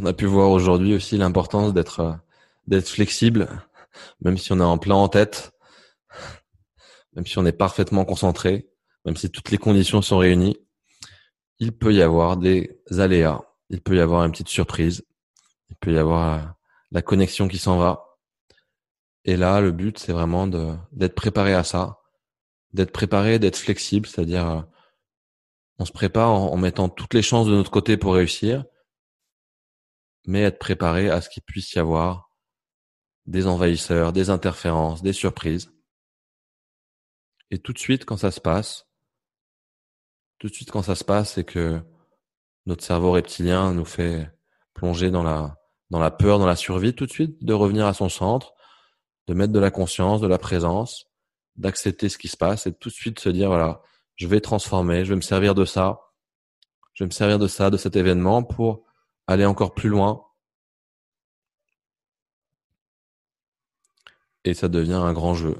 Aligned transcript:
on 0.00 0.06
a 0.06 0.12
pu 0.12 0.26
voir 0.26 0.50
aujourd'hui 0.50 0.94
aussi 0.94 1.16
l'importance 1.16 1.74
d'être 1.74 2.20
euh, 2.70 2.80
flexible, 2.80 3.48
même 4.20 4.38
si 4.38 4.52
on 4.52 4.60
est 4.60 4.64
en 4.64 4.78
plein 4.78 4.94
en 4.94 5.08
tête, 5.08 5.52
même 7.14 7.26
si 7.26 7.38
on 7.38 7.46
est 7.46 7.52
parfaitement 7.52 8.04
concentré, 8.04 8.68
même 9.04 9.16
si 9.16 9.30
toutes 9.30 9.50
les 9.50 9.58
conditions 9.58 10.02
sont 10.02 10.18
réunies, 10.18 10.56
il 11.58 11.72
peut 11.72 11.92
y 11.92 12.02
avoir 12.02 12.36
des 12.36 12.80
aléas, 12.96 13.42
il 13.70 13.80
peut 13.80 13.96
y 13.96 14.00
avoir 14.00 14.24
une 14.24 14.30
petite 14.30 14.48
surprise, 14.48 15.04
il 15.70 15.76
peut 15.76 15.92
y 15.92 15.98
avoir 15.98 16.34
euh, 16.34 16.46
la 16.92 17.02
connexion 17.02 17.48
qui 17.48 17.58
s'en 17.58 17.78
va. 17.78 18.04
Et 19.24 19.36
là, 19.36 19.60
le 19.60 19.72
but, 19.72 19.98
c'est 19.98 20.12
vraiment 20.12 20.46
d'être 20.46 21.14
préparé 21.14 21.54
à 21.54 21.64
ça, 21.64 21.98
d'être 22.72 22.92
préparé, 22.92 23.38
d'être 23.38 23.56
flexible, 23.56 24.06
c'est-à-dire 24.06 24.48
euh, 24.48 24.60
on 25.78 25.84
se 25.84 25.92
prépare 25.92 26.30
en, 26.30 26.56
mettant 26.56 26.88
toutes 26.88 27.14
les 27.14 27.22
chances 27.22 27.46
de 27.46 27.54
notre 27.54 27.70
côté 27.70 27.96
pour 27.96 28.14
réussir, 28.14 28.64
mais 30.28 30.42
être 30.42 30.58
préparé 30.58 31.08
à 31.08 31.22
ce 31.22 31.30
qu'il 31.30 31.42
puisse 31.42 31.72
y 31.72 31.78
avoir 31.78 32.30
des 33.24 33.46
envahisseurs, 33.46 34.12
des 34.12 34.28
interférences, 34.28 35.02
des 35.02 35.14
surprises. 35.14 35.72
Et 37.50 37.58
tout 37.58 37.72
de 37.72 37.78
suite, 37.78 38.04
quand 38.04 38.18
ça 38.18 38.30
se 38.30 38.38
passe, 38.38 38.86
tout 40.38 40.48
de 40.48 40.52
suite 40.52 40.70
quand 40.70 40.82
ça 40.82 40.94
se 40.96 41.02
passe, 41.02 41.32
c'est 41.32 41.44
que 41.44 41.80
notre 42.66 42.84
cerveau 42.84 43.12
reptilien 43.12 43.72
nous 43.72 43.86
fait 43.86 44.30
plonger 44.74 45.10
dans 45.10 45.22
la, 45.22 45.56
dans 45.88 45.98
la 45.98 46.10
peur, 46.10 46.38
dans 46.38 46.46
la 46.46 46.56
survie, 46.56 46.94
tout 46.94 47.06
de 47.06 47.10
suite, 47.10 47.42
de 47.42 47.54
revenir 47.54 47.86
à 47.86 47.94
son 47.94 48.10
centre, 48.10 48.52
de 49.28 49.32
mettre 49.32 49.54
de 49.54 49.58
la 49.58 49.70
conscience, 49.70 50.20
de 50.20 50.26
la 50.26 50.38
présence, 50.38 51.06
d'accepter 51.56 52.10
ce 52.10 52.18
qui 52.18 52.28
se 52.28 52.36
passe 52.36 52.66
et 52.66 52.74
tout 52.74 52.90
de 52.90 52.94
suite 52.94 53.18
se 53.18 53.30
dire, 53.30 53.48
voilà, 53.48 53.80
je 54.16 54.26
vais 54.26 54.42
transformer, 54.42 55.06
je 55.06 55.10
vais 55.10 55.16
me 55.16 55.22
servir 55.22 55.54
de 55.54 55.64
ça, 55.64 56.00
je 56.92 57.04
vais 57.04 57.08
me 57.08 57.14
servir 57.14 57.38
de 57.38 57.48
ça, 57.48 57.70
de 57.70 57.78
cet 57.78 57.96
événement 57.96 58.42
pour 58.42 58.87
aller 59.28 59.44
encore 59.44 59.74
plus 59.74 59.90
loin. 59.90 60.24
Et 64.44 64.54
ça 64.54 64.68
devient 64.68 64.94
un 64.94 65.12
grand 65.12 65.34
jeu. 65.34 65.56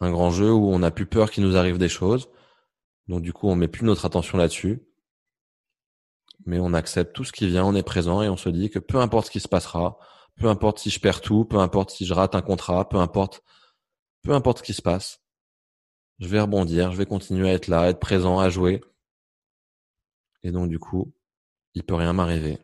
Un 0.00 0.10
grand 0.10 0.30
jeu 0.30 0.50
où 0.52 0.70
on 0.70 0.78
n'a 0.80 0.90
plus 0.90 1.06
peur 1.06 1.30
qu'il 1.30 1.44
nous 1.44 1.56
arrive 1.56 1.78
des 1.78 1.90
choses. 1.90 2.28
Donc 3.08 3.22
du 3.22 3.32
coup, 3.32 3.48
on 3.48 3.54
met 3.54 3.68
plus 3.68 3.84
notre 3.84 4.06
attention 4.06 4.38
là-dessus. 4.38 4.82
Mais 6.46 6.58
on 6.58 6.72
accepte 6.72 7.14
tout 7.14 7.24
ce 7.24 7.32
qui 7.32 7.46
vient, 7.46 7.64
on 7.64 7.74
est 7.74 7.82
présent 7.82 8.22
et 8.22 8.28
on 8.28 8.36
se 8.36 8.48
dit 8.48 8.70
que 8.70 8.78
peu 8.78 8.98
importe 8.98 9.26
ce 9.26 9.30
qui 9.30 9.40
se 9.40 9.48
passera, 9.48 9.98
peu 10.36 10.48
importe 10.48 10.78
si 10.78 10.90
je 10.90 11.00
perds 11.00 11.20
tout, 11.20 11.44
peu 11.44 11.58
importe 11.58 11.90
si 11.90 12.06
je 12.06 12.14
rate 12.14 12.34
un 12.34 12.42
contrat, 12.42 12.88
peu 12.88 12.98
importe, 12.98 13.42
peu 14.22 14.32
importe 14.32 14.58
ce 14.58 14.62
qui 14.62 14.74
se 14.74 14.82
passe, 14.82 15.22
je 16.20 16.28
vais 16.28 16.40
rebondir, 16.40 16.92
je 16.92 16.96
vais 16.96 17.06
continuer 17.06 17.50
à 17.50 17.54
être 17.54 17.68
là, 17.68 17.82
à 17.82 17.88
être 17.88 18.00
présent, 18.00 18.38
à 18.38 18.48
jouer. 18.48 18.82
Et 20.42 20.52
donc 20.52 20.68
du 20.68 20.78
coup, 20.78 21.12
il 21.74 21.84
peut 21.84 21.94
rien 21.94 22.12
m'arriver. 22.12 22.58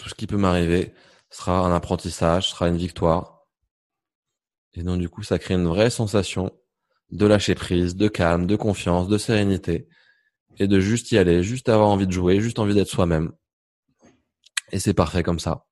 Tout 0.00 0.08
ce 0.08 0.14
qui 0.14 0.26
peut 0.26 0.36
m'arriver 0.36 0.92
sera 1.30 1.60
un 1.60 1.74
apprentissage, 1.74 2.50
sera 2.50 2.68
une 2.68 2.76
victoire. 2.76 3.46
Et 4.74 4.82
donc 4.82 5.00
du 5.00 5.08
coup, 5.08 5.22
ça 5.22 5.38
crée 5.38 5.54
une 5.54 5.66
vraie 5.66 5.90
sensation 5.90 6.52
de 7.10 7.26
lâcher 7.26 7.54
prise, 7.54 7.96
de 7.96 8.08
calme, 8.08 8.46
de 8.46 8.56
confiance, 8.56 9.08
de 9.08 9.18
sérénité, 9.18 9.88
et 10.58 10.66
de 10.66 10.80
juste 10.80 11.12
y 11.12 11.18
aller, 11.18 11.42
juste 11.42 11.68
avoir 11.68 11.88
envie 11.88 12.06
de 12.06 12.12
jouer, 12.12 12.40
juste 12.40 12.58
envie 12.58 12.74
d'être 12.74 12.88
soi-même. 12.88 13.32
Et 14.72 14.78
c'est 14.78 14.94
parfait 14.94 15.22
comme 15.22 15.38
ça. 15.38 15.66